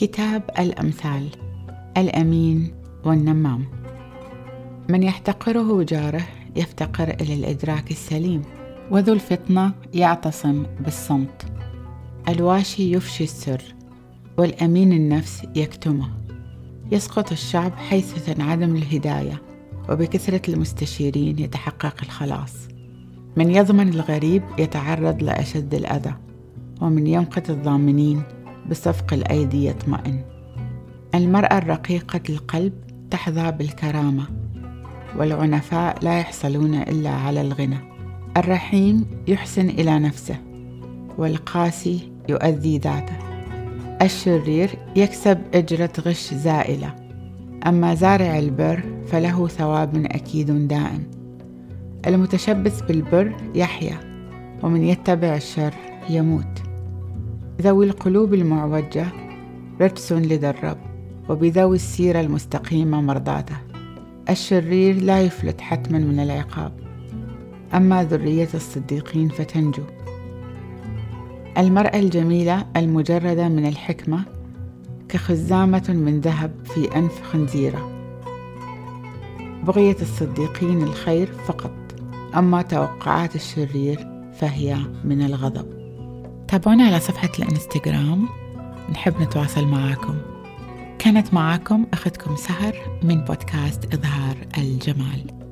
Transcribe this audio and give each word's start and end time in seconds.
كتاب 0.00 0.42
الأمثال 0.58 1.28
الأمين 1.96 2.74
والنمام. 3.04 3.64
من 4.88 5.02
يحتقره 5.02 5.82
جاره 5.82 6.22
يفتقر 6.56 7.08
إلى 7.20 7.34
الإدراك 7.34 7.90
السليم 7.90 8.42
وذو 8.90 9.12
الفطنة 9.12 9.72
يعتصم 9.94 10.66
بالصمت. 10.80 11.46
الواشي 12.28 12.92
يفشي 12.92 13.24
السر 13.24 13.62
والأمين 14.38 14.92
النفس 14.92 15.46
يكتمه. 15.56 16.08
يسقط 16.92 17.32
الشعب 17.32 17.72
حيث 17.76 18.24
تنعدم 18.24 18.76
الهداية 18.76 19.42
وبكثرة 19.88 20.42
المستشيرين 20.48 21.38
يتحقق 21.38 21.94
الخلاص. 22.02 22.68
من 23.36 23.50
يضمن 23.50 23.88
الغريب 23.88 24.42
يتعرض 24.58 25.22
لأشد 25.22 25.74
الأذى 25.74 26.14
ومن 26.80 27.06
يمقت 27.06 27.50
الضامنين 27.50 28.22
بصفق 28.70 29.12
الأيدي 29.12 29.66
يطمئن. 29.66 30.20
المرأة 31.14 31.58
الرقيقة 31.58 32.20
القلب 32.28 32.72
تحظى 33.10 33.50
بالكرامة 33.50 34.24
والعنفاء 35.18 36.04
لا 36.04 36.18
يحصلون 36.18 36.74
إلا 36.74 37.10
على 37.10 37.40
الغنى. 37.40 37.78
الرحيم 38.36 39.06
يحسن 39.28 39.68
إلى 39.68 39.98
نفسه 39.98 40.36
والقاسي 41.18 42.12
يؤذي 42.28 42.78
ذاته. 42.78 43.16
الشرير 44.02 44.70
يكسب 44.96 45.38
أجرة 45.54 45.92
غش 46.00 46.34
زائلة. 46.34 46.94
أما 47.66 47.94
زارع 47.94 48.38
البر 48.38 48.82
فله 49.06 49.48
ثواب 49.48 50.06
أكيد 50.06 50.68
دائم. 50.68 51.10
المتشبث 52.06 52.80
بالبر 52.80 53.36
يحيا 53.54 53.96
ومن 54.62 54.84
يتبع 54.84 55.36
الشر 55.36 55.74
يموت. 56.10 56.65
ذوي 57.62 57.86
القلوب 57.86 58.34
المعوجة 58.34 59.06
رجس 59.80 60.12
لدى 60.12 60.50
الرب 60.50 60.78
وبذوي 61.28 61.76
السيرة 61.76 62.20
المستقيمة 62.20 63.00
مرضاته. 63.00 63.56
الشرير 64.30 65.02
لا 65.02 65.20
يفلت 65.20 65.60
حتما 65.60 65.98
من 65.98 66.20
العقاب. 66.20 66.72
أما 67.74 68.04
ذرية 68.04 68.48
الصديقين 68.54 69.28
فتنجو. 69.28 69.82
المرأة 71.58 71.98
الجميلة 71.98 72.66
المجردة 72.76 73.48
من 73.48 73.66
الحكمة 73.66 74.24
كخزامة 75.08 75.84
من 75.88 76.20
ذهب 76.20 76.54
في 76.64 76.96
أنف 76.96 77.22
خنزيرة. 77.22 77.90
بغية 79.66 79.96
الصديقين 80.02 80.82
الخير 80.82 81.26
فقط 81.26 81.72
أما 82.36 82.62
توقعات 82.62 83.34
الشرير 83.34 84.08
فهي 84.40 84.76
من 85.04 85.22
الغضب. 85.22 85.75
تابعونا 86.48 86.84
على 86.84 87.00
صفحة 87.00 87.30
الانستغرام. 87.38 88.28
نحب 88.92 89.20
نتواصل 89.20 89.66
معاكم. 89.66 90.18
كانت 90.98 91.34
معاكم 91.34 91.86
أختكم 91.92 92.36
سهر 92.36 93.00
من 93.02 93.24
بودكاست 93.24 93.94
إظهار 93.94 94.36
الجمال. 94.58 95.45